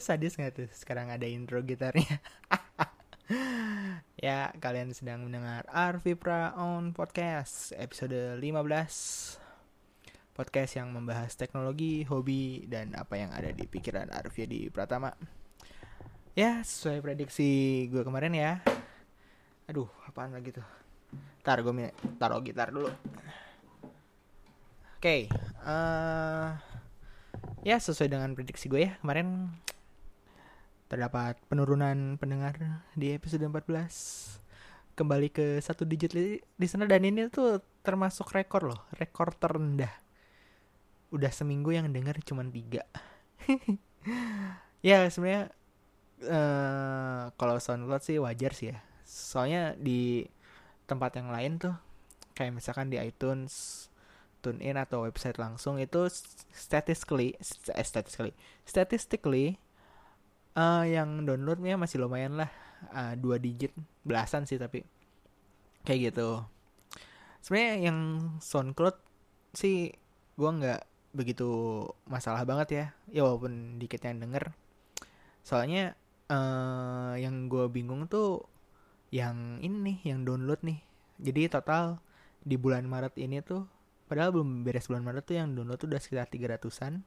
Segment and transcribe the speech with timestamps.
[0.00, 2.18] Sadis gak tuh sekarang ada intro gitarnya.
[4.60, 8.44] Kalian sedang mendengar Arvipra on Podcast episode 15.
[10.36, 15.16] Podcast yang membahas teknologi, hobi, dan apa yang ada di pikiran Arvia di Pratama.
[16.36, 18.60] Ya, sesuai prediksi gue kemarin ya.
[19.64, 20.68] Aduh, apaan lagi tuh?
[21.40, 21.88] Ntar gue
[22.20, 22.92] taruh gitar dulu.
[25.00, 25.20] Oke, okay,
[25.64, 26.52] uh,
[27.64, 29.48] ya sesuai dengan prediksi gue ya kemarin
[30.92, 34.39] terdapat penurunan pendengar di episode 14
[35.00, 39.88] kembali ke satu digit li listener dan ini tuh termasuk rekor loh rekor terendah.
[41.08, 42.84] Udah seminggu yang denger cuma tiga.
[44.80, 45.52] Ya sebenarnya
[46.24, 48.80] uh, kalau SoundCloud sih wajar sih ya.
[49.04, 50.24] Soalnya di
[50.88, 51.76] tempat yang lain tuh
[52.32, 53.84] kayak misalkan di iTunes
[54.40, 56.08] tune in atau website langsung itu
[56.48, 57.36] statistically
[57.76, 58.32] eh, statistically
[58.64, 59.60] statistically
[60.56, 62.48] uh, yang downloadnya masih lumayan lah
[62.92, 64.84] uh, dua digit belasan sih tapi
[65.84, 66.44] kayak gitu.
[67.40, 67.98] Sebenarnya yang
[68.40, 68.96] SoundCloud
[69.56, 69.92] sih
[70.36, 70.82] gua nggak
[71.16, 71.48] begitu
[72.08, 72.86] masalah banget ya.
[73.10, 74.52] Ya walaupun dikit yang denger.
[75.40, 75.96] Soalnya
[76.28, 78.44] uh, yang gue bingung tuh
[79.10, 80.80] yang ini nih yang download nih.
[81.20, 82.00] Jadi total
[82.40, 83.68] di bulan Maret ini tuh
[84.08, 87.04] padahal belum beres bulan Maret tuh yang download tuh udah sekitar 300-an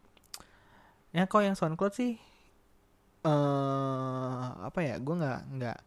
[1.14, 2.16] ya kok yang SoundCloud sih
[3.24, 5.78] uh, apa ya gue nggak nggak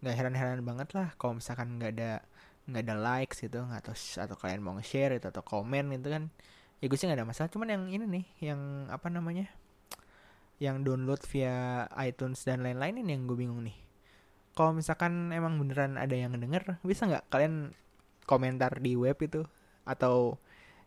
[0.00, 2.12] nggak heran-heran banget lah kalau misalkan nggak ada
[2.70, 6.30] nggak ada likes gitu nggak atau atau kalian mau nge-share itu atau komen itu kan.
[6.80, 9.52] Ya gue sih nggak ada masalah cuman yang ini nih yang apa namanya
[10.60, 13.76] yang download via iTunes dan lain-lain ini yang gue bingung nih.
[14.56, 17.72] Kalau misalkan emang beneran ada yang denger bisa nggak kalian
[18.28, 19.44] komentar di web itu?
[19.88, 20.36] Atau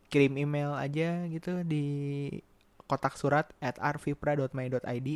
[0.08, 1.84] kirim email aja gitu di
[2.86, 5.08] kotak surat at arvipra.my.id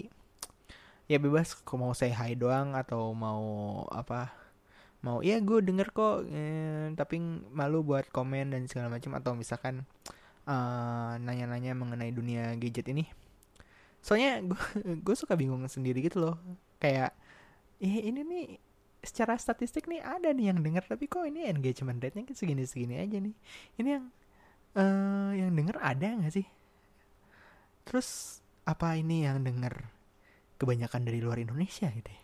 [1.09, 1.57] ya bebas.
[1.57, 3.43] Kok mau say hi doang atau mau
[3.91, 4.31] apa?
[5.03, 7.19] Mau iya gue denger kok eh, tapi
[7.51, 9.87] malu buat komen dan segala macam atau misalkan
[10.45, 13.09] uh, nanya-nanya mengenai dunia gadget ini.
[14.05, 14.63] Soalnya gue
[15.05, 16.37] gue suka bingung sendiri gitu loh.
[16.83, 17.17] Kayak
[17.79, 18.47] eh ini nih
[18.99, 23.17] secara statistik nih ada nih yang denger tapi kok ini engagement rate-nya segini segini aja
[23.23, 23.35] nih?
[23.79, 24.07] Ini yang
[24.75, 26.47] uh, yang denger ada nggak sih?
[27.87, 29.98] Terus apa ini yang denger
[30.59, 32.23] kebanyakan dari luar Indonesia gitu ya.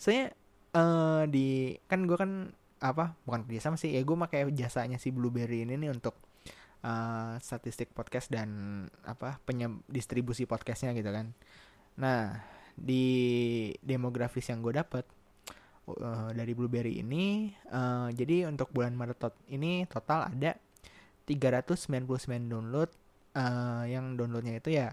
[0.00, 0.22] Saya
[0.74, 5.12] uh, di kan gue kan apa bukan kerja sama sih ya gue pakai jasanya si
[5.12, 6.16] Blueberry ini nih untuk
[6.82, 8.48] uh, statistik podcast dan
[9.04, 11.32] apa penyem distribusi podcastnya gitu kan.
[12.00, 12.40] Nah
[12.74, 13.04] di
[13.84, 15.04] demografis yang gue dapet
[15.86, 20.56] uh, dari Blueberry ini uh, jadi untuk bulan Maret ini total ada
[21.28, 22.90] 399 download
[23.36, 24.90] uh, yang downloadnya itu ya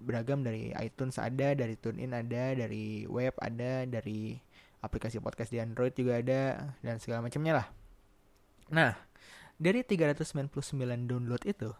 [0.00, 4.40] beragam dari iTunes ada, dari TuneIn ada, dari web ada, dari
[4.80, 7.66] aplikasi podcast di Android juga ada dan segala macamnya lah.
[8.72, 8.96] Nah,
[9.60, 10.56] dari 399
[11.04, 11.70] download itu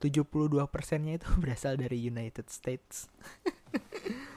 [0.00, 3.10] 72 persennya itu berasal dari United States.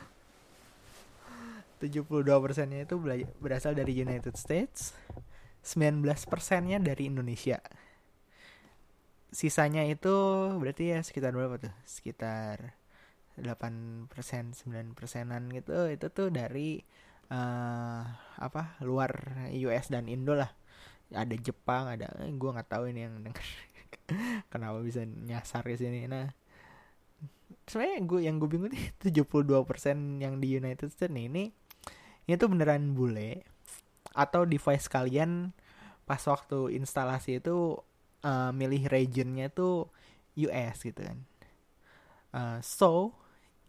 [1.84, 2.96] 72 persennya itu
[3.38, 4.96] berasal dari United States.
[5.64, 7.56] 19 persennya dari Indonesia
[9.34, 10.14] sisanya itu
[10.62, 11.74] berarti ya sekitar berapa tuh?
[11.84, 12.78] Sekitar
[13.40, 15.90] 8 persen, 9 persenan gitu.
[15.90, 16.82] Itu tuh dari
[17.34, 18.02] uh,
[18.38, 18.78] apa?
[18.86, 19.12] Luar
[19.50, 20.52] US dan Indo lah.
[21.14, 23.46] Ada Jepang, ada eh, gue nggak tahu ini yang denger.
[24.52, 26.10] Kenapa bisa nyasar ke sini?
[26.10, 26.30] Nah,
[27.70, 31.44] sebenarnya gue yang gue bingung nih 72 persen yang di United States nih ini
[32.28, 33.44] ini tuh beneran bule
[34.14, 35.52] atau device kalian
[36.04, 37.80] pas waktu instalasi itu
[38.24, 39.90] uh, milih regionnya tuh
[40.38, 41.20] US gitu kan.
[42.34, 43.14] Uh, so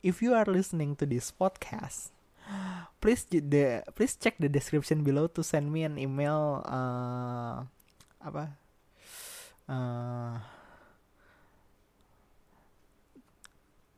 [0.04, 2.12] if you are listening to this podcast,
[3.00, 7.64] please the please check the description below to send me an email uh,
[8.20, 8.52] apa?
[9.64, 10.36] Uh,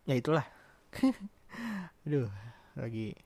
[0.06, 0.46] ya itulah.
[2.06, 2.30] Aduh
[2.78, 3.18] lagi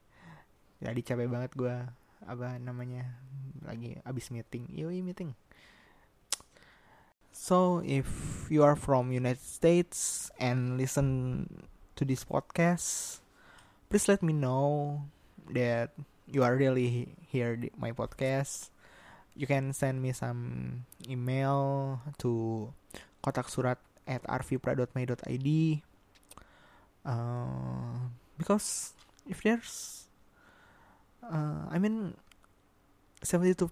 [0.81, 1.77] jadi capek banget gue
[2.25, 3.05] apa namanya
[3.61, 4.65] lagi abis meeting.
[4.73, 5.37] Yoi meeting.
[7.37, 8.09] So if
[8.49, 11.45] you are from United States and listen
[12.01, 13.21] to this podcast,
[13.93, 15.05] please let me know
[15.53, 15.93] that
[16.25, 18.73] you are really hear my podcast.
[19.39, 22.69] you can send me some email to
[23.23, 25.49] kotak surat at rvpra.my.id
[27.07, 27.97] uh,
[28.37, 28.93] because
[29.31, 30.11] if there's
[31.23, 32.19] uh, I mean
[33.23, 33.71] 72%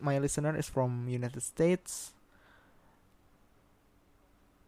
[0.00, 2.16] my listener is from United States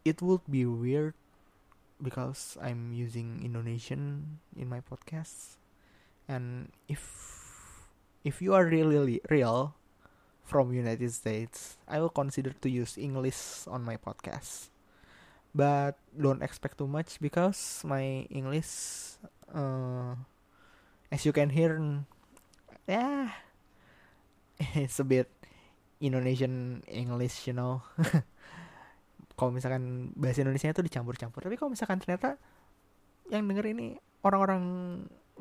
[0.05, 1.17] it would be weird
[2.01, 5.57] because I'm using Indonesian in my podcast
[6.27, 7.01] and if
[8.25, 9.73] if you are really real
[10.43, 14.69] from United States I will consider to use English on my podcast.
[15.53, 19.19] But don't expect too much because my English
[19.51, 20.15] uh,
[21.11, 21.75] as you can hear
[22.87, 23.35] yeah
[24.79, 25.27] it's a bit
[25.99, 27.83] Indonesian English you know
[29.41, 31.41] kalau misalkan bahasa Indonesia itu dicampur-campur.
[31.41, 32.37] Tapi kalau misalkan ternyata
[33.33, 34.61] yang denger ini orang-orang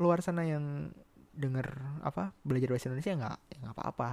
[0.01, 0.89] luar sana yang
[1.37, 4.11] denger apa belajar bahasa Indonesia nggak ya nggak apa-apa.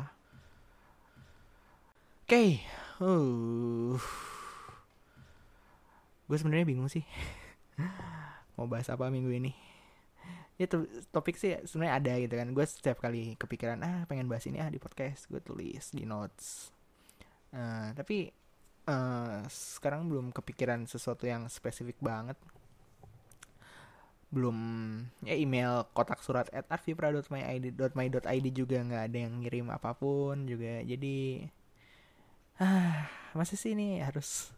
[2.28, 2.50] Oke okay.
[3.00, 3.95] uh.
[6.28, 7.07] Gue sebenarnya bingung sih
[8.60, 9.56] mau bahas apa minggu ini.
[10.60, 10.83] Ya to
[11.16, 12.51] topik sih sebenarnya ada gitu kan.
[12.51, 15.31] Gue setiap kali kepikiran ah pengen bahas ini ah di podcast.
[15.31, 16.75] Gue tulis di notes.
[17.56, 18.36] Uh, tapi
[18.88, 22.39] uh, sekarang belum kepikiran sesuatu yang spesifik banget.
[24.31, 24.57] Belum
[25.24, 30.84] ya email kotak surat at arvipra.my.id juga nggak ada yang ngirim apa pun juga.
[30.84, 31.48] Jadi
[32.57, 33.06] ah
[33.38, 34.50] masih sih ini harus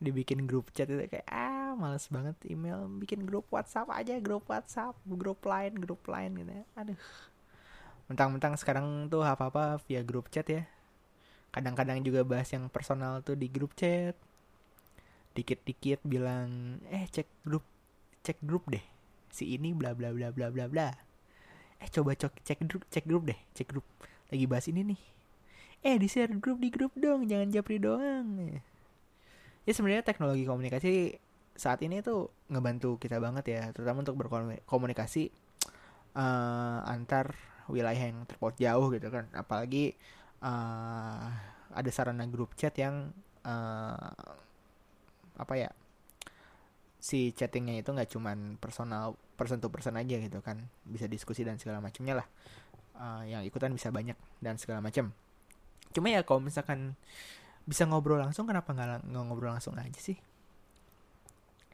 [0.00, 4.96] dibikin grup chat itu kayak ah males banget email bikin grup WhatsApp aja grup WhatsApp
[5.06, 6.64] grup lain grup lain gitu ya.
[6.74, 6.98] Aduh.
[8.04, 10.66] Mentang-mentang sekarang tuh apa apa via grup chat ya
[11.54, 14.18] kadang-kadang juga bahas yang personal tuh di grup chat.
[15.38, 17.62] Dikit-dikit bilang eh cek grup
[18.26, 18.82] cek grup deh.
[19.30, 20.90] Si ini bla bla bla bla bla bla.
[21.78, 23.86] Eh coba cek cek grup cek grup deh cek grup.
[24.34, 25.00] Lagi bahas ini nih.
[25.86, 28.58] Eh di share grup di grup dong jangan japri doang.
[29.62, 31.22] Ya sebenarnya teknologi komunikasi
[31.54, 35.30] saat ini tuh ngebantu kita banget ya terutama untuk berkomunikasi
[36.18, 37.38] uh, antar
[37.70, 39.30] wilayah yang terpaut jauh gitu kan.
[39.32, 39.94] Apalagi
[40.44, 41.24] uh,
[41.74, 43.10] ada sarana grup chat yang
[43.48, 44.12] uh,
[45.34, 45.70] apa ya
[47.00, 50.68] si chattingnya itu nggak cuman personal person to person aja gitu kan.
[50.84, 52.28] Bisa diskusi dan segala macamnya lah.
[52.94, 55.10] Uh, yang ikutan bisa banyak dan segala macam
[55.94, 56.98] cuma ya kalau misalkan
[57.64, 60.18] bisa ngobrol langsung kenapa nggak ngobrol langsung aja sih?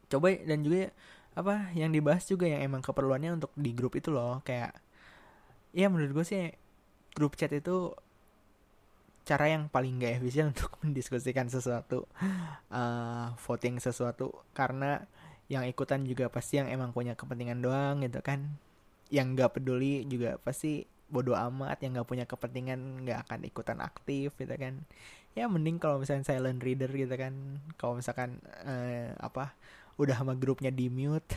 [0.07, 0.93] Coba dan juga
[1.35, 4.39] apa yang dibahas juga yang emang keperluannya untuk di grup itu loh.
[4.47, 4.77] Kayak
[5.75, 6.47] ya menurut gue sih
[7.11, 7.91] grup chat itu
[9.21, 12.09] cara yang paling gak efisien untuk mendiskusikan sesuatu
[12.73, 14.33] uh, voting sesuatu.
[14.53, 15.01] Karena
[15.51, 18.57] yang ikutan juga pasti yang emang punya kepentingan doang gitu kan.
[19.11, 21.79] Yang gak peduli juga pasti bodoh amat.
[21.83, 24.81] Yang gak punya kepentingan gak akan ikutan aktif gitu kan.
[25.31, 27.61] Ya mending kalau misalnya silent reader gitu kan.
[27.77, 29.53] Kalau misalkan uh, apa
[29.99, 31.29] udah sama grupnya di mute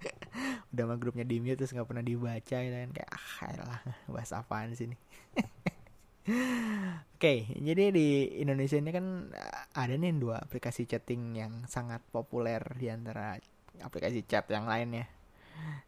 [0.74, 2.90] udah sama grupnya di mute terus nggak pernah dibaca gitu kan.
[2.90, 3.80] Kayak ah lah
[4.10, 5.00] bahas apaan sih nih
[6.22, 9.26] Oke, okay, jadi di Indonesia ini kan
[9.74, 13.34] ada nih dua aplikasi chatting yang sangat populer di antara
[13.82, 15.10] aplikasi chat yang lainnya.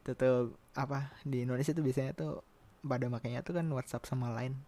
[0.03, 2.43] Itu tuh apa di Indonesia tuh biasanya tuh
[2.83, 4.59] pada makanya tuh kan WhatsApp sama Line.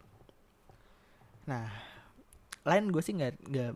[1.44, 1.68] Nah,
[2.64, 3.72] Line gue sih nggak nggak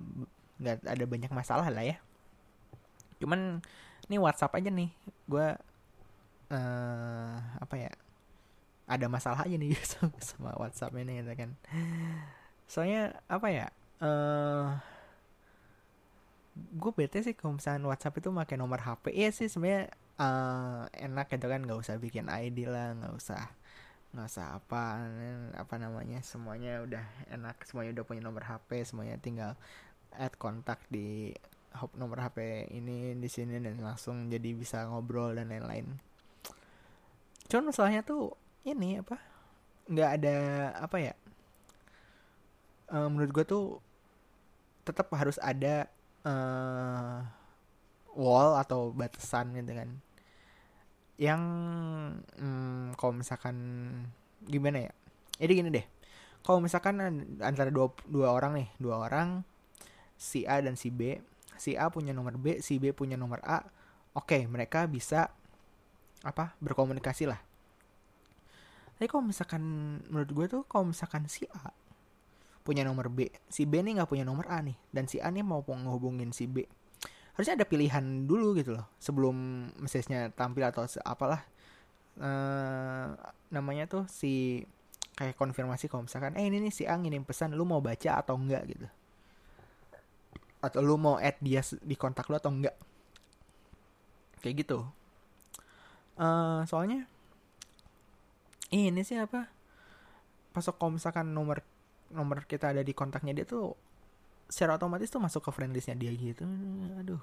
[0.64, 2.00] nggak ada banyak masalah lah ya.
[3.20, 3.60] Cuman
[4.08, 4.88] ini WhatsApp aja nih,
[5.28, 5.46] gue
[6.56, 7.92] uh, apa ya?
[8.92, 11.50] Ada masalah aja nih sama, sama WhatsApp ini gitu kan
[12.68, 13.66] soalnya apa ya
[14.00, 14.66] uh, eh,
[16.52, 21.32] gue bete sih kalau misalnya WhatsApp itu pakai nomor HP iya sih sebenarnya uh, enak
[21.32, 23.42] gitu kan nggak usah bikin ID lah nggak usah
[24.12, 25.08] nggak usah apa
[25.56, 29.56] apa namanya semuanya udah enak semuanya udah punya nomor HP semuanya tinggal
[30.12, 31.32] add kontak di
[31.96, 35.88] nomor HP ini di sini dan langsung jadi bisa ngobrol dan lain-lain.
[37.48, 39.16] Cuman masalahnya tuh ini apa
[39.90, 40.36] nggak ada
[40.78, 41.14] apa ya
[42.92, 43.64] uh, menurut gue tuh
[44.82, 45.86] tetap harus ada
[46.26, 47.22] uh,
[48.12, 49.90] wall atau batasan gitu kan.
[51.16, 51.42] Yang
[52.42, 53.56] um, kalau misalkan
[54.42, 54.92] gimana ya
[55.38, 55.86] jadi gini deh
[56.42, 56.98] kalau misalkan
[57.38, 59.46] antara dua, dua orang nih dua orang
[60.18, 61.22] si A dan si B
[61.54, 63.62] si A punya nomor B si B punya nomor A
[64.18, 65.30] oke okay, mereka bisa
[66.26, 67.38] apa berkomunikasi lah
[69.02, 69.62] tapi kalau misalkan
[70.06, 71.74] menurut gue tuh kalau misalkan si A
[72.62, 75.42] punya nomor B si B nih nggak punya nomor A nih dan si A nih
[75.42, 76.62] mau menghubungin si B
[77.34, 81.42] harusnya ada pilihan dulu gitu loh sebelum message-nya tampil atau apalah
[82.22, 83.18] uh,
[83.50, 84.62] namanya tuh si
[85.18, 88.38] kayak konfirmasi kalau misalkan eh ini nih si Ang ngirim pesan lu mau baca atau
[88.38, 88.86] enggak gitu.
[90.62, 92.78] Atau lu mau add dia di kontak lu atau enggak
[94.46, 94.86] kayak gitu.
[96.14, 97.10] Uh, soalnya
[98.72, 99.52] ini sih apa?
[100.52, 101.60] Pas kalau misalkan nomor
[102.12, 103.76] nomor kita ada di kontaknya dia tuh
[104.52, 106.44] secara otomatis tuh masuk ke friend listnya dia gitu.
[107.00, 107.22] Aduh.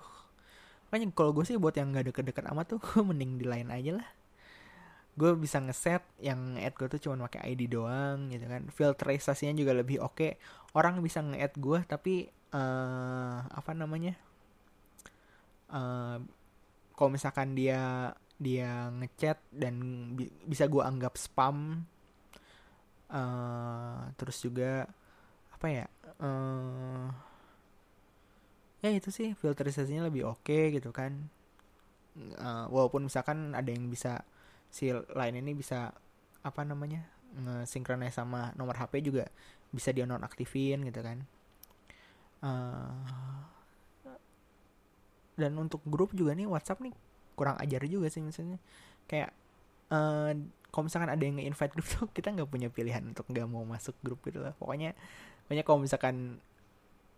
[0.90, 4.08] Makanya kalau gue sih buat yang gak deket-deket amat tuh mending di lain aja lah.
[5.14, 8.66] Gue bisa ngeset yang add gue tuh cuma pakai ID doang gitu kan.
[8.74, 10.18] Filterisasinya juga lebih oke.
[10.18, 10.32] Okay.
[10.78, 12.14] orang bisa nge-add gue tapi
[12.54, 14.18] uh, apa namanya?
[15.70, 16.22] Uh,
[16.98, 19.76] kalau misalkan dia dia ngechat dan
[20.16, 21.84] bi bisa gue anggap spam.
[23.10, 24.86] Uh, terus juga
[25.50, 25.86] apa ya
[26.22, 27.10] uh,
[28.86, 31.28] ya itu sih filterisasinya lebih oke okay, gitu kan.
[32.40, 34.24] Uh, walaupun misalkan ada yang bisa
[34.72, 35.92] si lain ini bisa
[36.40, 37.04] apa namanya
[37.36, 37.68] nge
[38.16, 39.28] sama nomor HP juga
[39.70, 41.28] bisa dia nonaktifin gitu kan.
[42.40, 42.96] Uh,
[45.36, 46.96] dan untuk grup juga nih WhatsApp nih
[47.40, 48.60] kurang ajar juga sih misalnya
[49.08, 49.32] kayak
[49.96, 50.36] uh,
[50.70, 53.96] kalau misalkan ada yang nge-invite grup tuh kita nggak punya pilihan untuk nggak mau masuk
[54.04, 54.92] grup gitu lah pokoknya
[55.48, 56.44] pokoknya kalau misalkan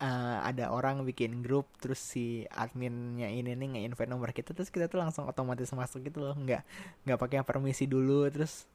[0.01, 4.89] uh, ada orang bikin grup terus si adminnya ini nih nge-invite nomor kita terus kita
[4.89, 6.35] tuh langsung otomatis masuk gitu loh.
[6.35, 6.65] Nggak
[7.05, 8.65] nggak pakai permisi dulu terus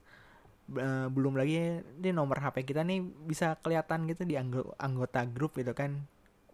[0.78, 4.38] uh, belum lagi di nomor HP kita nih bisa kelihatan gitu di
[4.78, 6.06] anggota grup gitu kan.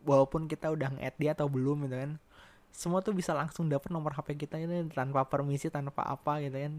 [0.03, 2.13] Walaupun kita udah nge-add dia atau belum gitu kan
[2.73, 6.75] semua tuh bisa langsung dapat nomor HP kita itu tanpa permisi tanpa apa gitu kan.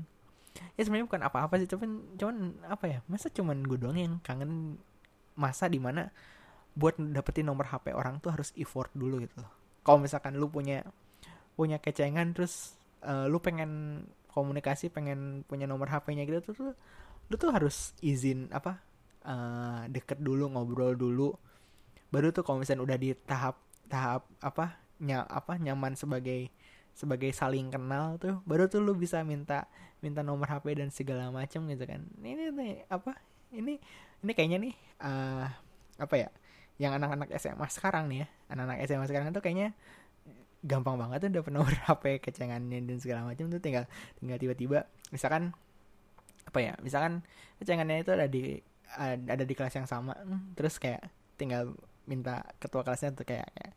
[0.77, 4.77] Ya sebenarnya bukan apa-apa sih cuman cuman apa ya masa cuman gue doang yang kangen
[5.37, 6.09] masa di mana
[6.73, 9.53] buat dapetin nomor HP orang tuh harus effort dulu gitu loh.
[9.85, 10.81] Kalau misalkan lu punya
[11.53, 12.73] punya kecengan terus
[13.05, 16.73] uh, lu pengen komunikasi pengen punya nomor HP-nya gitu tuh, tuh
[17.29, 18.81] lu tuh harus izin apa
[19.29, 21.37] uh, deket dulu ngobrol dulu.
[22.09, 23.57] Baru tuh kalau misalnya udah di tahap
[23.89, 26.47] tahap apa nya apa nyaman sebagai
[26.93, 29.67] sebagai saling kenal tuh baru tuh lu bisa minta
[29.99, 32.07] minta nomor HP dan segala macam gitu kan.
[32.23, 33.19] Ini nih apa
[33.51, 33.79] ini
[34.23, 35.45] ini kayaknya nih uh,
[35.99, 36.29] apa ya
[36.81, 39.77] yang anak-anak SMA sekarang nih ya anak-anak SMA sekarang tuh kayaknya
[40.63, 43.85] gampang banget tuh dapet nomor HP kecengannya dan segala macam tuh tinggal
[44.17, 45.53] tinggal tiba-tiba misalkan
[46.43, 47.21] apa ya misalkan
[47.59, 48.57] kecengannya itu ada di
[48.99, 51.01] ada di kelas yang sama hmm, terus kayak
[51.35, 51.73] tinggal
[52.05, 53.73] minta ketua kelasnya tuh kayak, kayak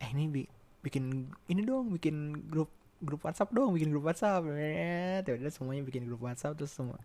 [0.00, 0.42] eh ini bi
[0.80, 4.44] bikin ini dong bikin grup grup WhatsApp dong bikin grup WhatsApp.
[4.48, 7.00] Ya tiba-tiba semuanya bikin grup WhatsApp terus semua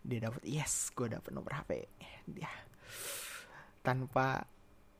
[0.00, 1.84] dia dapat yes gue dapet nomor HP
[2.24, 2.48] dia
[3.84, 4.44] tanpa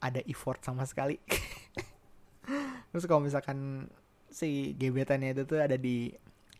[0.00, 1.20] ada effort sama sekali.
[2.90, 3.86] Terus kalau misalkan
[4.32, 6.10] si gebetannya itu tuh ada di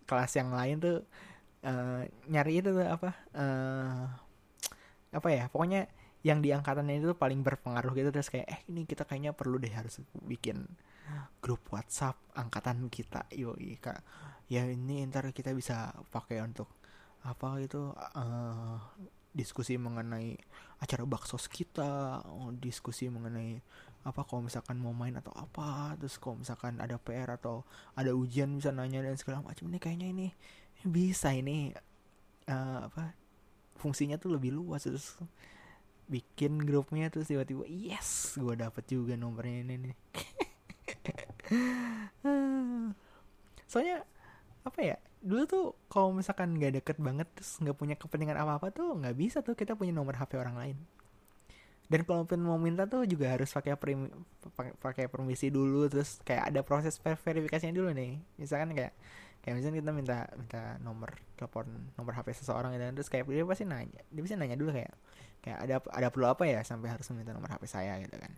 [0.04, 0.96] kelas yang lain tuh
[1.64, 4.04] uh, nyari itu tuh apa uh,
[5.10, 5.86] apa ya pokoknya
[6.20, 9.72] yang di angkatannya itu paling berpengaruh gitu terus kayak eh ini kita kayaknya perlu deh
[9.72, 10.68] harus bikin
[11.40, 13.26] grup WhatsApp angkatan kita.
[13.32, 14.04] Yoi kak.
[14.50, 16.68] Ya ini ntar kita bisa pakai untuk
[17.20, 18.80] apa itu uh,
[19.30, 20.34] diskusi mengenai
[20.80, 23.60] acara baksos kita oh, diskusi mengenai
[24.00, 28.48] apa kalau misalkan mau main atau apa terus kalau misalkan ada PR atau ada ujian
[28.56, 29.68] bisa nanya dan segala macam.
[29.72, 30.28] Ini kayaknya ini
[30.84, 31.72] bisa ini
[32.48, 33.12] uh, apa
[33.80, 35.16] fungsinya tuh lebih luas terus
[36.10, 39.94] bikin grupnya terus tiba-tiba yes gue dapet juga nomornya ini nih.
[43.70, 44.02] Soalnya
[44.66, 48.68] apa ya dulu tuh kalau misalkan nggak deket banget terus nggak punya kepentingan apa apa
[48.74, 50.76] tuh nggak bisa tuh kita punya nomor HP orang lain.
[51.90, 53.74] Dan kalaupun mau minta tuh juga harus pakai
[54.78, 58.18] pakai permisi dulu terus kayak ada proses verifikasinya dulu nih.
[58.38, 58.94] Misalkan kayak
[59.40, 61.64] kayak misalnya kita minta minta nomor telepon
[61.96, 62.94] nomor HP seseorang gitu kan.
[62.94, 64.92] terus kayak dia pasti nanya dia pasti nanya dulu kayak
[65.40, 68.32] kayak ada ada perlu apa ya sampai harus minta nomor HP saya gitu kan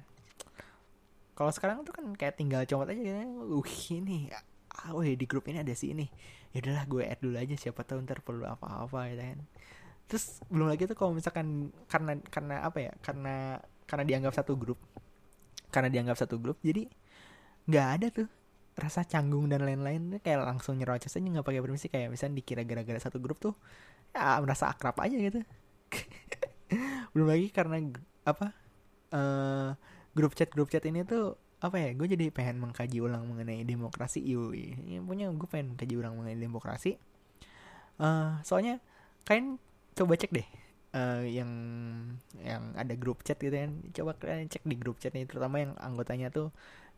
[1.35, 4.31] kalau sekarang tuh kan kayak tinggal comot aja gitu uh ini
[4.73, 6.07] ah oh, di grup ini ada si ini
[6.55, 9.41] ya udahlah gue add dulu aja siapa tahu ntar perlu apa-apa gitu kan
[10.07, 14.79] terus belum lagi tuh kalau misalkan karena karena apa ya karena karena dianggap satu grup
[15.73, 16.85] karena dianggap satu grup jadi
[17.69, 18.29] nggak ada tuh
[18.73, 21.87] rasa canggung dan lain-lain kayak langsung nyerocos aja nggak pakai permisi.
[21.93, 23.55] Kayak misalnya dikira gara-gara satu grup tuh
[24.13, 25.41] ya merasa akrab aja gitu.
[27.13, 27.81] Belum lagi karena
[28.25, 28.57] apa
[29.13, 29.77] uh,
[30.17, 34.25] grup chat grup chat ini tuh apa ya gue jadi pengen mengkaji ulang mengenai demokrasi.
[34.25, 36.99] Yui ya, punya gue pengen mengkaji ulang mengenai demokrasi.
[38.01, 38.81] Uh, soalnya
[39.29, 39.61] kalian
[39.95, 40.49] coba cek deh
[40.97, 41.51] uh, yang
[42.41, 43.73] yang ada grup chat gitu kan.
[43.95, 46.51] Coba kalian cek di grup chat ini terutama yang anggotanya tuh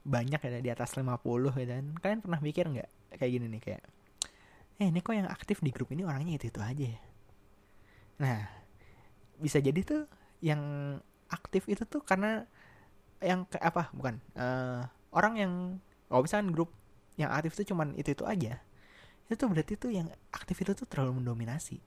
[0.04, 1.08] banyak ya di atas 50
[1.56, 1.86] gitu kan.
[2.00, 3.82] Kalian pernah mikir nggak kayak gini nih kayak
[4.74, 7.00] eh ini kok yang aktif di grup ini orangnya itu itu aja ya?
[8.20, 8.38] Nah
[9.40, 10.04] bisa jadi tuh
[10.44, 10.62] yang
[11.32, 12.46] aktif itu tuh karena
[13.24, 14.84] yang kayak apa bukan uh,
[15.14, 15.52] orang yang
[16.06, 16.70] kalau misalkan grup
[17.16, 18.60] yang aktif tuh cuman itu itu aja
[19.24, 21.80] itu tuh berarti tuh yang aktif itu tuh terlalu mendominasi.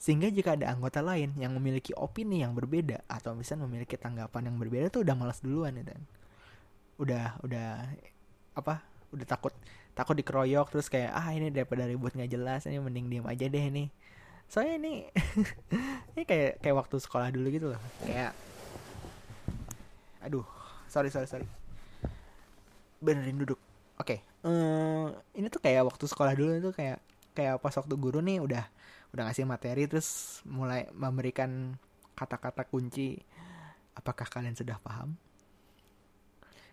[0.00, 4.56] Sehingga jika ada anggota lain yang memiliki opini yang berbeda atau misalnya memiliki tanggapan yang
[4.56, 6.00] berbeda tuh udah malas duluan ya dan
[7.00, 7.88] udah udah
[8.54, 9.56] apa udah takut
[9.96, 13.64] takut dikeroyok terus kayak ah ini daripada ribut nggak jelas ini mending diem aja deh
[13.66, 13.88] ini
[14.50, 14.94] soalnya ini
[16.18, 17.80] ini kayak kayak waktu sekolah dulu gitu loh.
[18.02, 18.34] Kayak
[20.18, 20.42] aduh
[20.90, 21.46] sorry sorry sorry.
[22.98, 23.62] Benerin duduk.
[23.96, 24.50] Oke okay.
[24.50, 25.06] eh,
[25.38, 26.98] ini tuh kayak waktu sekolah dulu itu kayak
[27.30, 28.66] kayak pas waktu guru nih udah
[29.14, 31.78] udah ngasih materi terus mulai memberikan
[32.18, 33.22] kata-kata kunci
[33.94, 35.14] apakah kalian sudah paham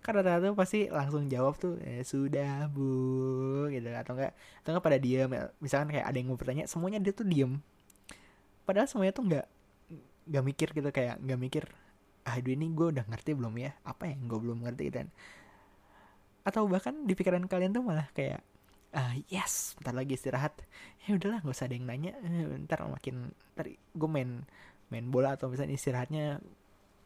[0.07, 4.31] karena rata-rata pasti langsung jawab tuh eh, sudah bu gitu atau enggak
[4.63, 5.27] atau enggak pada diem.
[5.59, 7.59] Misalkan kayak ada yang mau bertanya semuanya dia tuh diem.
[8.63, 9.45] Padahal semuanya tuh nggak
[10.31, 11.63] nggak mikir gitu kayak nggak mikir
[12.23, 13.75] ah aduh ini gue udah ngerti belum ya?
[13.83, 14.85] Apa yang gue belum ngerti?
[14.95, 15.11] Dan
[16.47, 18.39] atau bahkan di pikiran kalian tuh malah kayak
[18.95, 20.55] uh, yes bentar lagi istirahat.
[21.03, 22.15] Ya udahlah nggak usah ada yang nanya.
[22.23, 24.47] Uh, ntar makin ntar gue main
[24.87, 26.39] main bola atau misalnya istirahatnya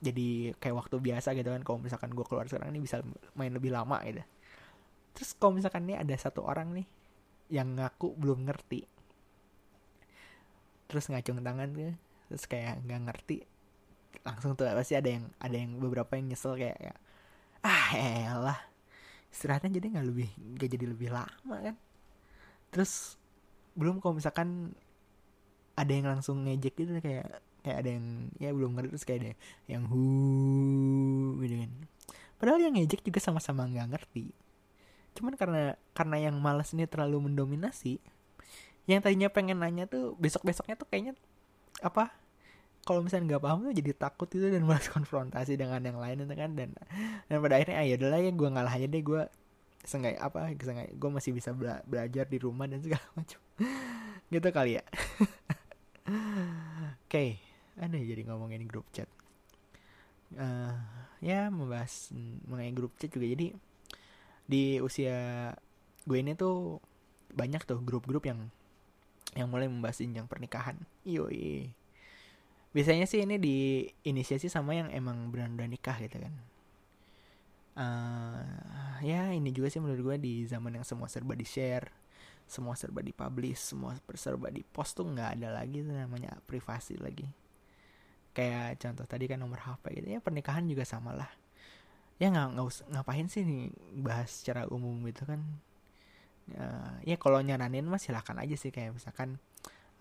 [0.02, 3.06] jadi kayak waktu biasa gitu kan kalau misalkan gue keluar sekarang ini bisa
[3.38, 4.26] main lebih lama gitu.
[5.14, 6.88] Terus kalau misalkan nih ada satu orang nih
[7.52, 8.88] yang ngaku belum ngerti
[10.92, 11.96] terus ngacung tangan tuh
[12.28, 13.48] terus kayak nggak ngerti
[14.28, 16.98] langsung tuh pasti ada yang ada yang beberapa yang nyesel kayak, kayak
[17.64, 18.60] ah elah
[19.32, 21.76] istirahatnya jadi nggak lebih nggak jadi lebih lama kan.
[22.76, 23.16] Terus
[23.80, 24.76] belum kalau misalkan
[25.80, 28.06] ada yang langsung ngejek gitu kayak kayak ada yang
[28.42, 29.32] ya belum ngerti terus kayak ada
[29.70, 30.04] yang hu
[31.46, 31.72] gitu kan.
[32.42, 34.34] Padahal yang ngejek juga sama-sama nggak ngerti.
[35.14, 38.02] Cuman karena karena yang malas ini terlalu mendominasi
[38.90, 41.14] yang tadinya pengen nanya tuh besok besoknya tuh kayaknya
[41.86, 42.10] apa
[42.82, 46.34] kalau misalnya nggak paham tuh jadi takut itu dan malas konfrontasi dengan yang lain itu
[46.34, 46.52] kan.
[46.58, 46.74] Dan
[47.30, 49.24] dan pada akhirnya ah ya udahlah ya gue ngalah aja deh gue
[49.82, 53.40] sengaja apa sengaja gue masih bisa bela belajar di rumah dan segala macam.
[54.34, 54.84] Gitu kali ya.
[57.06, 57.06] Oke.
[57.06, 57.51] okay.
[57.78, 59.08] Ada jadi ngomongin grup chat.
[60.32, 60.76] Uh,
[61.20, 62.12] ya membahas
[62.48, 63.28] mengenai grup chat juga.
[63.28, 63.56] Jadi
[64.48, 65.52] di usia
[66.04, 66.82] gue ini tuh
[67.32, 68.52] banyak tuh grup-grup yang
[69.38, 70.76] yang mulai membahas jenjang pernikahan.
[71.08, 71.72] Yoi.
[72.72, 76.34] Biasanya sih ini diinisiasi sama yang emang benar-benar nikah gitu kan.
[77.72, 78.44] Uh,
[79.00, 81.88] ya ini juga sih menurut gue di zaman yang semua serba di share
[82.52, 87.24] semua serba di publish semua serba di post tuh nggak ada lagi namanya privasi lagi
[88.32, 91.30] kayak contoh tadi kan nomor HP gitu ya pernikahan juga sama lah.
[92.22, 95.42] Ya nggak nggak ngapain sih nih bahas secara umum gitu kan?
[96.52, 99.40] Uh, ya kalau nyaranin mah silakan aja sih kayak misalkan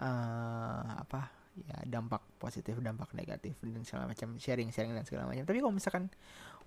[0.00, 5.44] uh, apa ya dampak positif dampak negatif dan segala macam sharing sharing dan segala macam.
[5.44, 6.04] Tapi kalau misalkan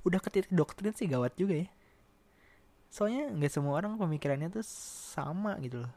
[0.04, 1.68] udah ke titik doktrin sih gawat juga ya.
[2.92, 4.66] Soalnya nggak semua orang pemikirannya tuh
[5.16, 5.94] sama gitu loh.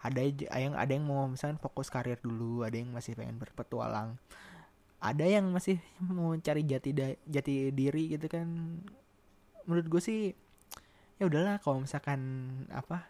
[0.00, 0.22] Ada
[0.62, 4.14] yang ada yang mau misalkan fokus karir dulu ada yang masih pengen berpetualang
[5.00, 6.90] ada yang masih mau cari jati
[7.26, 8.46] jati diri gitu kan.
[9.68, 10.20] Menurut gue sih
[11.16, 12.20] ya udahlah kalau misalkan
[12.68, 13.08] apa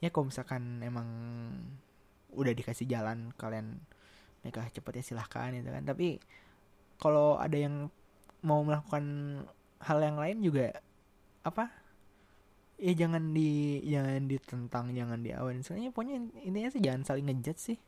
[0.00, 1.08] ya kalau misalkan emang
[2.32, 3.80] udah dikasih jalan kalian
[4.40, 5.84] nikah cepet ya silahkan gitu kan.
[5.84, 6.20] Tapi
[7.00, 7.88] kalau ada yang
[8.44, 9.04] mau melakukan
[9.80, 10.76] hal yang lain juga
[11.40, 11.72] apa
[12.80, 17.78] ya jangan di jangan ditentang jangan diawan soalnya pokoknya intinya sih jangan saling ngejat sih.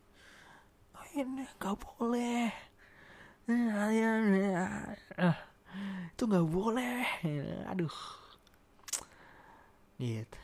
[0.93, 2.72] Oh, ini gak boleh
[6.13, 7.03] itu nggak boleh.
[7.67, 7.95] Aduh.
[9.99, 10.37] Gitu.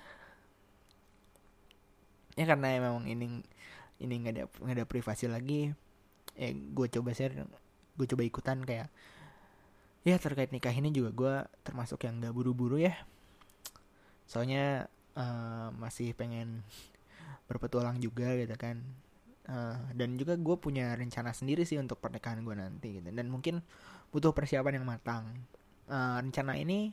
[2.35, 3.43] Ya karena memang ini
[3.99, 5.75] ini nggak ada nggak ada privasi lagi
[6.39, 7.35] eh gue coba share
[7.99, 8.88] gue coba ikutan kayak
[10.07, 11.35] ya terkait nikah ini juga gue
[11.67, 12.95] termasuk yang gak buru-buru ya.
[14.23, 14.88] Soalnya
[15.19, 16.63] uh, masih pengen
[17.51, 18.79] berpetualang juga gitu kan
[19.47, 23.10] uh, dan juga gue punya rencana sendiri sih untuk pernikahan gue nanti gitu.
[23.13, 23.63] Dan mungkin
[24.12, 25.45] butuh persiapan yang matang.
[25.89, 26.91] Uh, rencana ini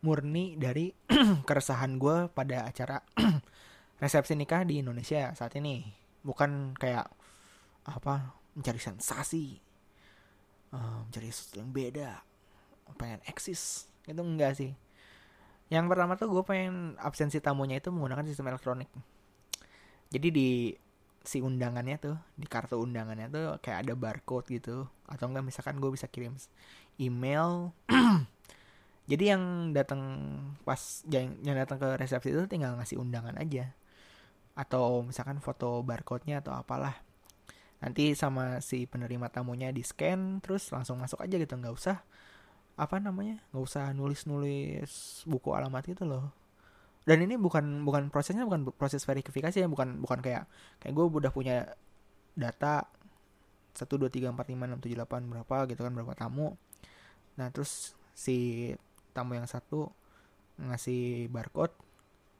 [0.00, 0.90] murni dari
[1.48, 3.04] keresahan gue pada acara
[4.02, 5.84] resepsi nikah di Indonesia saat ini.
[6.24, 7.06] Bukan kayak
[7.84, 9.56] apa mencari sensasi
[10.74, 12.22] uh, mencari sesuatu yang beda
[12.98, 13.86] pengen eksis.
[14.06, 14.74] Itu enggak sih.
[15.70, 18.90] Yang pertama tuh gue pengen absensi tamunya itu menggunakan sistem elektronik.
[20.10, 20.50] Jadi di
[21.20, 24.88] si undangannya tuh di kartu undangannya tuh kayak ada barcode gitu.
[25.06, 26.36] Atau enggak misalkan gue bisa kirim
[26.96, 27.76] email.
[29.10, 30.02] Jadi yang datang
[30.62, 33.74] pas yang, datang ke resepsi itu tinggal ngasih undangan aja.
[34.56, 37.00] Atau misalkan foto barcode-nya atau apalah.
[37.80, 41.54] Nanti sama si penerima tamunya di scan terus langsung masuk aja gitu.
[41.56, 41.98] Nggak usah
[42.80, 46.32] apa namanya nggak usah nulis nulis buku alamat gitu loh
[47.08, 50.44] dan ini bukan bukan prosesnya bukan proses verifikasi ya bukan bukan kayak
[50.84, 51.72] kayak gue udah punya
[52.36, 52.86] data
[53.72, 56.58] satu dua tiga empat lima enam tujuh delapan berapa gitu kan berapa tamu.
[57.38, 58.70] Nah terus si
[59.14, 59.90] tamu yang satu
[60.60, 61.72] ngasih barcode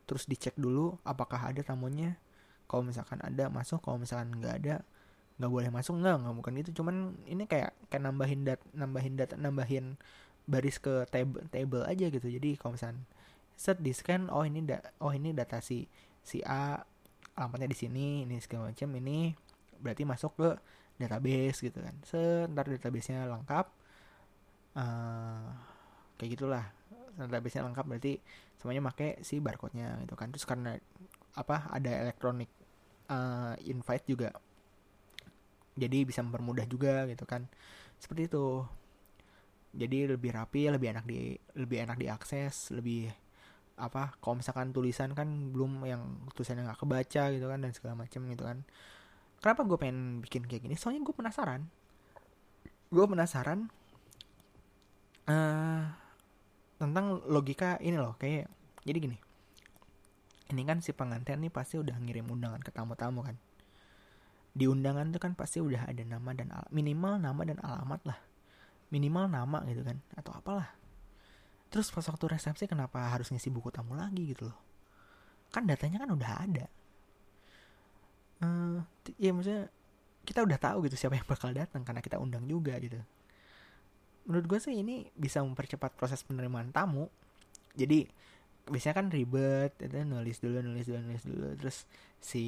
[0.05, 2.19] terus dicek dulu apakah ada tamunya.
[2.67, 3.83] Kalau misalkan ada masuk.
[3.83, 4.75] Kalau misalkan nggak ada
[5.39, 5.97] nggak boleh masuk.
[6.03, 9.97] Nggak nggak bukan itu cuman ini kayak kayak nambahin dat nambahin data nambahin
[10.51, 12.27] baris ke table table aja gitu.
[12.27, 13.07] Jadi kalau misalkan
[13.61, 15.85] set di scan oh ini da oh ini data si
[16.25, 16.81] si A
[17.37, 19.37] alamatnya di sini ini segala macam ini
[19.77, 20.49] berarti masuk ke
[20.97, 21.93] database gitu kan.
[22.05, 23.67] Sebentar databasenya lengkap
[24.81, 25.49] uh,
[26.17, 26.65] kayak gitulah.
[27.21, 28.13] Databasenya lengkap berarti
[28.57, 30.33] semuanya pakai si barcode-nya gitu kan.
[30.33, 30.77] Terus karena
[31.37, 32.49] apa ada elektronik
[33.13, 34.33] uh, invite juga
[35.77, 37.45] jadi bisa mempermudah juga gitu kan.
[38.01, 38.65] Seperti itu.
[39.71, 43.30] Jadi lebih rapi lebih enak di lebih enak diakses lebih
[43.81, 48.21] apa kalau misalkan tulisan kan belum yang tulisannya nggak kebaca gitu kan dan segala macam
[48.29, 48.59] gitu kan.
[49.41, 50.77] Kenapa gue pengen bikin kayak gini?
[50.77, 51.65] Soalnya gue penasaran.
[52.93, 53.73] Gue penasaran
[55.25, 55.83] uh,
[56.77, 58.53] tentang logika ini loh kayak
[58.85, 59.19] jadi gini.
[60.51, 63.37] Ini kan si pengantin nih pasti udah ngirim undangan ke tamu-tamu kan.
[64.51, 68.19] Di undangan itu kan pasti udah ada nama dan al minimal nama dan alamat lah.
[68.91, 70.80] Minimal nama gitu kan atau apalah
[71.71, 74.59] terus pas waktu resepsi kenapa harus ngisi buku tamu lagi gitu loh?
[75.55, 76.67] Kan datanya kan udah ada.
[78.41, 78.83] Uh,
[79.21, 79.71] ya maksudnya
[80.27, 82.99] kita udah tahu gitu siapa yang bakal datang karena kita undang juga gitu.
[84.27, 87.07] Menurut gue sih ini bisa mempercepat proses penerimaan tamu.
[87.79, 88.07] Jadi
[88.67, 91.47] biasanya kan ribet itu nulis dulu nulis dulu nulis dulu.
[91.55, 91.87] Terus
[92.19, 92.45] si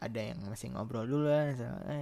[0.00, 1.52] ada yang masih ngobrol dulu eh,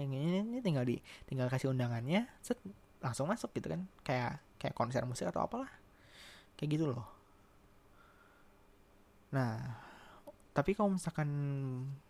[0.07, 2.61] ini, ini tinggal di tinggal kasih undangannya set
[3.01, 3.85] langsung masuk gitu kan.
[4.05, 5.71] Kayak kayak konser musik atau apalah
[6.59, 7.07] kayak gitu loh.
[9.31, 9.87] Nah
[10.51, 11.31] tapi kalau misalkan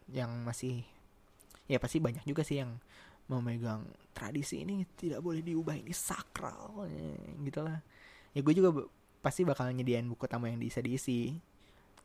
[0.08, 0.80] yang masih
[1.68, 2.80] ya pasti banyak juga sih yang
[3.28, 3.84] memegang
[4.16, 7.12] tradisi ini tidak boleh diubah ini sakral ya,
[7.44, 7.76] gitulah
[8.32, 8.88] ya gue juga
[9.20, 11.36] pasti bakal nyediain buku tamu yang bisa diisi.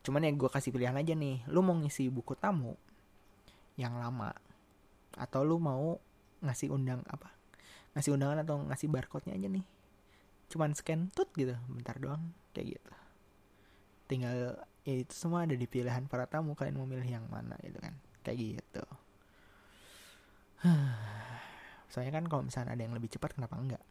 [0.03, 2.75] Cuman ya gue kasih pilihan aja nih lu mau ngisi buku tamu
[3.79, 4.36] yang lama
[5.15, 5.95] atau lu mau
[6.43, 7.32] ngasih undang apa?
[7.95, 9.65] Ngasih undangan atau ngasih barcode-nya aja nih
[10.51, 12.93] cuman scan tut gitu bentar doang kayak gitu.
[14.08, 17.79] Tinggal ya itu semua ada di pilihan para tamu kalian mau milih yang mana gitu
[17.79, 18.86] kan kayak gitu.
[21.91, 23.84] Soalnya kan kalau misalnya ada yang lebih cepat kenapa enggak?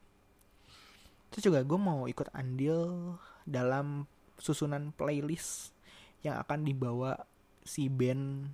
[1.32, 3.16] Terus juga gue mau ikut andil
[3.48, 4.04] dalam
[4.36, 5.72] susunan playlist
[6.20, 7.16] yang akan dibawa
[7.64, 8.52] si band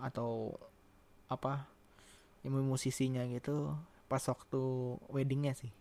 [0.00, 0.54] atau
[1.28, 1.66] apa
[2.42, 3.72] yang musisinya gitu
[4.06, 4.62] pas waktu
[5.08, 5.72] weddingnya sih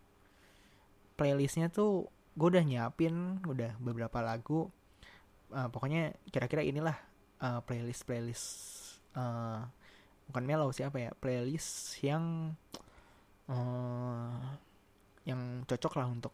[1.13, 4.69] playlistnya tuh gue udah nyiapin udah beberapa lagu.
[5.53, 6.97] Uh, pokoknya kira-kira inilah
[7.37, 8.45] uh, playlist playlist
[9.13, 9.61] uh,
[10.25, 12.57] bukan mellow siapa ya playlist yang
[13.45, 14.41] uh,
[15.29, 16.33] yang cocok lah untuk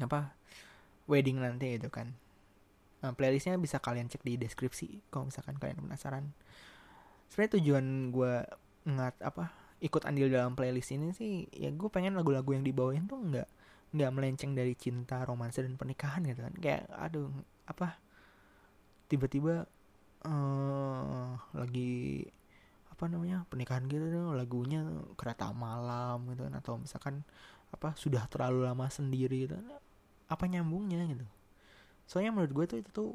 [0.00, 0.32] apa
[1.04, 2.16] wedding nanti itu kan.
[3.04, 6.32] Uh, playlistnya bisa kalian cek di deskripsi kalau misalkan kalian penasaran.
[7.28, 8.34] Sebenarnya tujuan gue
[8.88, 9.52] ngat apa
[9.84, 13.48] ikut andil dalam playlist ini sih ya gue pengen lagu-lagu yang dibawain tuh nggak
[13.94, 16.54] nggak melenceng dari cinta romansa dan pernikahan gitu kan.
[16.58, 17.30] Kayak aduh
[17.64, 17.96] apa
[19.06, 19.64] tiba-tiba
[20.26, 22.26] uh, lagi
[22.90, 24.86] apa namanya pernikahan gitu lagunya
[25.18, 27.26] kereta malam gitu kan atau misalkan
[27.74, 29.58] apa sudah terlalu lama sendiri gitu
[30.30, 31.26] apa nyambungnya gitu.
[32.06, 33.10] Soalnya menurut gue tuh itu tuh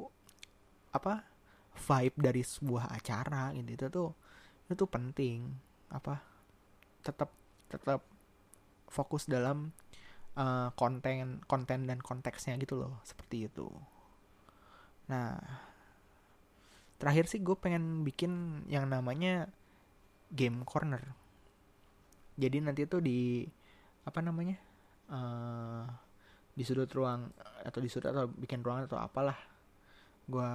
[0.90, 1.22] apa
[1.76, 4.10] vibe dari sebuah acara gitu itu tuh
[4.66, 5.46] itu tuh penting
[5.90, 6.22] apa
[7.02, 7.30] tetap
[7.70, 8.02] tetap
[8.90, 9.70] fokus dalam
[10.36, 13.66] uh, konten konten dan konteksnya gitu loh seperti itu.
[15.10, 15.38] Nah
[17.00, 19.48] terakhir sih gue pengen bikin yang namanya
[20.30, 21.02] game corner.
[22.36, 23.42] Jadi nanti tuh di
[24.04, 24.56] apa namanya
[25.10, 25.84] uh,
[26.54, 27.32] di sudut ruang
[27.64, 29.36] atau di sudut atau bikin ruangan atau apalah
[30.28, 30.50] gue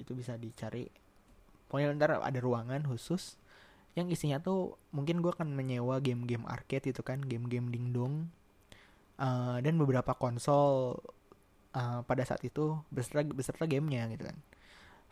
[0.00, 0.88] itu bisa dicari.
[1.68, 3.36] Pokoknya ntar ada ruangan khusus
[3.92, 8.32] yang isinya tuh mungkin gue akan menyewa game-game arcade itu kan game-game dingdong
[9.22, 10.98] uh, dan beberapa konsol
[11.78, 14.36] uh, pada saat itu beserta beserta gamenya gitu kan.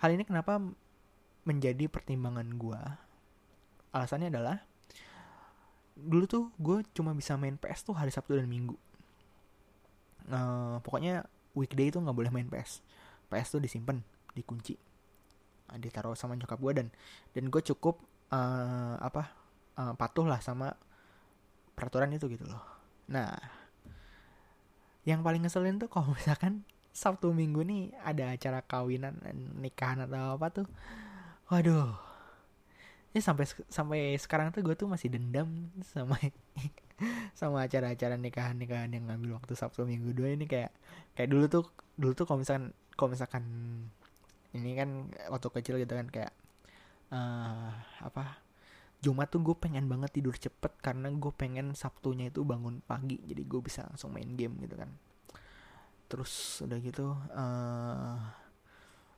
[0.02, 0.58] Hal ini kenapa
[1.46, 2.80] menjadi pertimbangan gue
[3.90, 4.62] alasannya adalah
[5.98, 8.76] dulu tuh gue cuma bisa main PS tuh hari Sabtu dan Minggu.
[10.30, 11.26] Uh, pokoknya
[11.58, 12.84] weekday itu nggak boleh main PS
[13.26, 13.98] PS tuh disimpan
[14.30, 14.78] dikunci
[15.70, 16.86] uh, ditaruh sama nyokap gue dan
[17.34, 17.98] dan gue cukup
[18.30, 19.34] uh, apa
[19.80, 20.70] uh, patuh lah sama
[21.74, 22.62] peraturan itu gitu loh.
[23.10, 23.59] Nah
[25.08, 29.14] yang paling ngeselin tuh kalau misalkan Sabtu Minggu nih ada acara kawinan
[29.62, 30.66] nikahan atau apa tuh.
[31.48, 31.94] Waduh.
[33.10, 36.18] Ya sampai sampai sekarang tuh gue tuh masih dendam sama
[37.40, 40.70] sama acara-acara nikahan-nikahan yang ngambil waktu Sabtu Minggu dua ini kayak
[41.16, 41.64] kayak dulu tuh
[41.96, 43.44] dulu tuh kalau misalkan kalau misalkan
[44.52, 46.32] ini kan waktu kecil gitu kan kayak
[47.14, 47.70] uh,
[48.02, 48.49] apa
[49.00, 53.40] Jumat tuh gue pengen banget tidur cepet karena gue pengen Sabtunya itu bangun pagi jadi
[53.48, 54.92] gue bisa langsung main game gitu kan.
[56.12, 58.20] Terus udah gitu uh,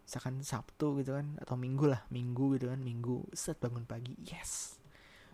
[0.07, 4.79] misalkan Sabtu gitu kan atau Minggu lah Minggu gitu kan Minggu set bangun pagi yes.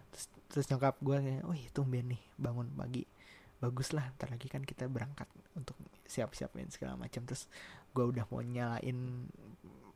[0.09, 3.05] Terus, terus nyokap gue kayak oh itu tumben nih bangun pagi.
[3.61, 5.77] Bagus lah ntar lagi kan kita berangkat untuk
[6.09, 7.53] siap-siapin segala macam terus
[7.93, 9.29] gue udah mau nyalain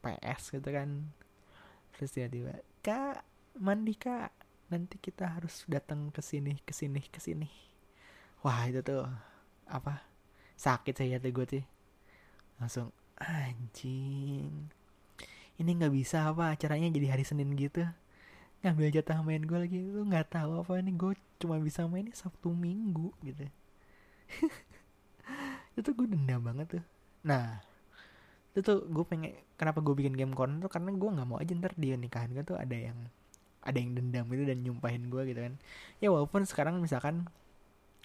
[0.05, 1.09] PS gitu kan.
[1.97, 3.25] Terus tiba-tiba kak
[3.57, 4.42] mandi kak
[4.73, 7.49] nanti kita harus datang ke sini ke sini ke sini.
[8.41, 9.05] Wah itu tuh
[9.69, 10.01] apa?
[10.57, 11.65] Sakit saya tuh gue tuh
[12.57, 12.89] langsung
[13.21, 14.71] anjing
[15.61, 17.85] ini nggak bisa apa acaranya jadi hari Senin gitu.
[18.65, 22.17] Ngambil jatah main gue lagi lu nggak tahu apa ini gue cuma bisa main ini
[22.17, 23.45] Sabtu Minggu gitu.
[25.79, 26.85] Itu gue dendam banget tuh.
[27.29, 27.61] Nah
[28.53, 30.73] itu tuh gue pengen kenapa gue bikin game corner tuh?
[30.73, 32.97] Karena gue nggak mau aja ntar di nikahan gue tuh ada yang
[33.63, 35.55] ada yang dendam gitu dan nyumpahin gue gitu kan.
[36.03, 37.31] Ya walaupun sekarang misalkan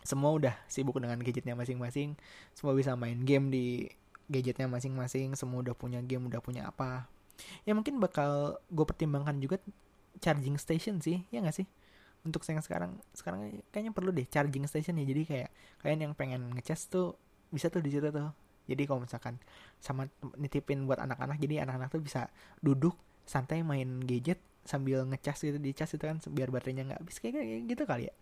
[0.05, 2.15] semua udah sibuk dengan gadgetnya masing-masing
[2.55, 3.91] semua bisa main game di
[4.31, 7.09] gadgetnya masing-masing semua udah punya game udah punya apa.
[7.67, 9.57] Ya mungkin bakal gue pertimbangkan juga
[10.21, 11.67] charging station sih ya gak sih?
[12.23, 15.05] Untuk yang sekarang sekarang kayaknya perlu deh charging station ya.
[15.05, 15.49] Jadi kayak
[15.81, 17.17] kalian yang pengen ngecas tuh
[17.49, 18.31] bisa tuh di situ tuh.
[18.67, 19.39] Jadi kalau misalkan
[19.79, 22.27] sama nitipin buat anak-anak jadi anak-anak tuh bisa
[22.59, 27.17] duduk santai main gadget sambil ngecas gitu di cas itu kan biar baterainya nggak habis.
[27.23, 28.13] Kayak gitu kali ya.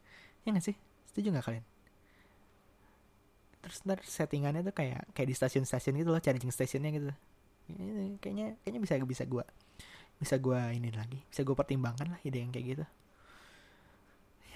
[0.46, 0.76] Ya nggak sih?
[1.12, 1.66] Setuju nggak kalian?
[3.66, 7.10] Terus ntar settingannya tuh kayak kayak di stasiun-stasiun gitu loh charging stationnya gitu.
[8.22, 9.46] Kayaknya kayaknya bisa bisa gue
[10.16, 12.86] bisa gue ini lagi bisa gue pertimbangkan lah ide yang kayak gitu.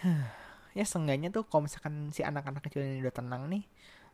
[0.78, 3.66] Ya seenggaknya tuh kalau misalkan si anak-anak kecil ini udah tenang nih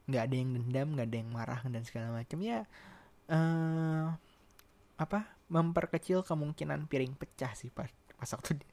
[0.06, 2.64] nggak ada yang dendam nggak ada yang marah dan segala macam ya
[3.28, 4.14] uh,
[4.96, 5.20] apa
[5.52, 8.68] memperkecil kemungkinan piring pecah sih pas pas waktu di,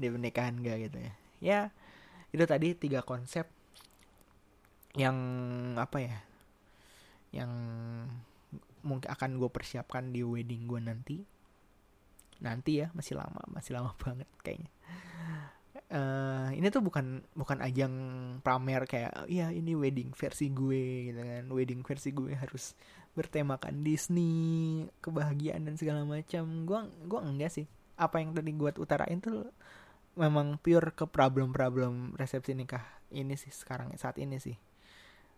[0.00, 1.12] di pernikahan gak gitu ya.
[1.44, 1.60] Ya
[2.34, 3.46] itu tadi tiga konsep
[4.94, 5.16] yang
[5.78, 6.18] apa ya
[7.34, 7.50] yang
[8.86, 11.16] mungkin akan gue persiapkan di wedding gue nanti.
[12.40, 14.70] Nanti ya masih lama masih lama banget kayaknya.
[15.90, 16.23] Uh,
[16.54, 17.92] ini tuh bukan bukan ajang
[18.40, 21.44] pamer kayak ya ini wedding versi gue gitu kan.
[21.50, 22.78] Wedding versi gue harus
[23.14, 26.66] bertemakan Disney kebahagiaan dan segala macam.
[26.66, 27.66] Gue gua enggak sih.
[27.94, 29.50] Apa yang tadi gue utarain tuh
[30.14, 34.54] memang pure ke problem-problem resepsi nikah ini sih sekarang saat ini sih.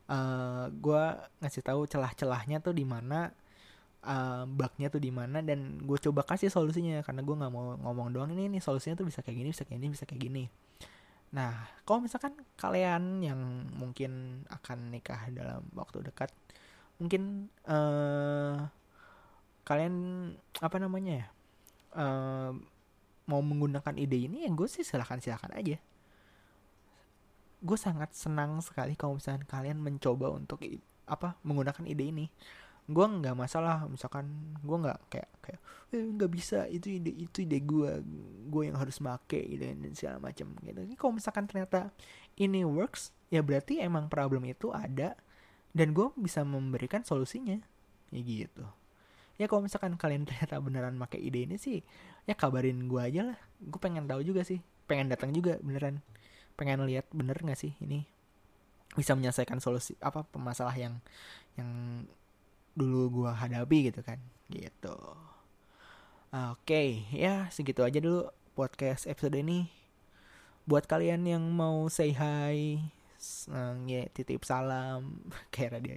[0.07, 1.02] Uh, eh, gue
[1.42, 3.35] ngasih tahu celah-celahnya tuh di mana
[4.07, 7.02] uh, bugnya tuh di mana dan gue coba kasih solusinya.
[7.05, 9.81] Karena gue nggak mau ngomong doang ini nih solusinya tuh bisa kayak gini bisa kayak
[9.83, 10.44] gini bisa kayak gini
[11.34, 13.40] nah kalau misalkan kalian yang
[13.74, 16.30] mungkin akan nikah dalam waktu dekat
[16.96, 18.66] mungkin uh,
[19.66, 19.94] kalian
[20.62, 21.26] apa namanya ya
[21.98, 22.52] uh,
[23.26, 25.82] mau menggunakan ide ini ya gue sih silahkan silahkan aja.
[27.58, 30.62] Gue sangat senang sekali kalau misalkan kalian mencoba untuk
[31.06, 32.26] apa menggunakan ide ini
[32.87, 34.31] gue nggak masalah misalkan
[34.62, 37.99] gue nggak kayak kayak eh, nggak bisa itu ide itu ide gue
[38.46, 40.81] gue yang harus make gitu dan segala macam gitu.
[40.94, 41.90] Kalau misalkan ternyata
[42.38, 45.18] ini works ya berarti emang problem itu ada
[45.75, 47.59] dan gue bisa memberikan solusinya.
[48.14, 48.62] Ya gitu.
[49.37, 51.83] Ya kalau misalkan kalian ternyata beneran pakai ide ini sih
[52.22, 53.38] ya kabarin gue aja lah.
[53.59, 56.07] Gue pengen tahu juga sih pengen datang juga beneran.
[56.55, 58.07] Pengen lihat bener nggak sih ini?
[58.94, 61.03] Bisa menyelesaikan solusi apa pemasalah yang
[61.59, 61.68] yang
[62.76, 64.20] dulu gua hadapi gitu kan.
[64.52, 64.96] Gitu.
[66.30, 69.72] Oke okay, ya segitu aja dulu podcast episode ini.
[70.68, 72.78] Buat kalian yang mau say hi
[73.88, 75.94] ya titip salam kayak radio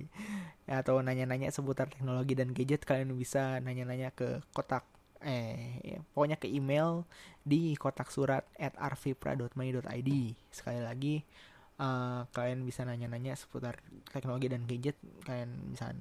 [0.65, 4.87] atau nanya-nanya seputar teknologi dan gadget kalian bisa nanya-nanya ke kotak
[5.19, 7.03] eh ya, pokoknya ke email
[7.43, 10.11] di kotak surat at arvipra.my.id
[10.47, 11.27] sekali lagi
[11.75, 13.83] uh, kalian bisa nanya-nanya seputar
[14.15, 14.95] teknologi dan gadget
[15.27, 15.91] kalian bisa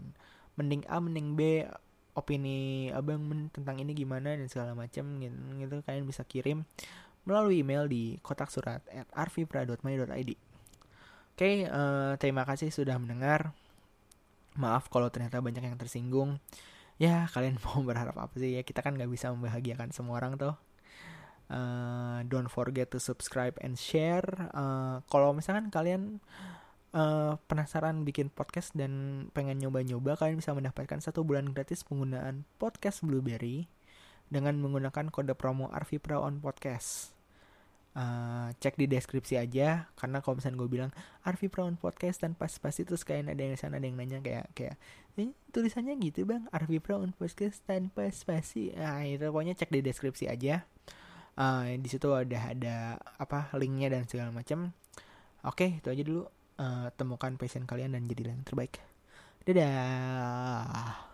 [0.59, 1.63] mending A mending B
[2.19, 3.23] opini abang
[3.55, 6.67] tentang ini gimana dan segala macam gitu, kalian bisa kirim
[7.23, 10.35] melalui email di kotak surat at arvipra.my.id oke
[11.39, 13.55] okay, uh, terima kasih sudah mendengar.
[14.59, 16.43] Maaf kalau ternyata banyak yang tersinggung.
[16.99, 18.59] Ya kalian mau berharap apa sih?
[18.59, 20.59] Ya kita kan nggak bisa membahagiakan semua orang tuh
[21.53, 24.25] uh, don't forget to subscribe and share.
[24.53, 26.23] Uh, kalau misalkan kalian
[26.99, 33.07] uh, penasaran bikin podcast dan pengen nyoba-nyoba kalian bisa mendapatkan satu bulan gratis penggunaan podcast
[33.07, 33.71] Blueberry
[34.29, 37.15] dengan menggunakan kode promo Arvi Pro on Podcast.
[37.99, 40.91] Uh, cek di deskripsi aja karena kalau misalnya gue bilang
[41.27, 44.23] Arvi Pro on Podcast dan pas pas itu sekalian ada yang sana ada yang nanya
[44.23, 44.77] kayak kayak
[45.19, 46.47] eh, tulisannya gitu bang?
[46.55, 50.63] Arvi Pro on Podcast tanpa spasi nah itu pokoknya cek di deskripsi aja.
[51.39, 54.75] Uh, di situ ada ada apa linknya dan segala macam
[55.47, 56.27] oke itu aja dulu
[56.59, 58.83] uh, temukan passion kalian dan jadi yang terbaik.
[59.49, 61.08] Dadah